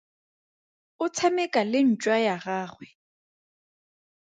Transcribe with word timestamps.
O 1.03 1.05
tshameka 1.13 1.61
le 1.71 1.79
ntšwa 1.89 2.15
ya 2.25 2.35
gagwe. 2.43 2.87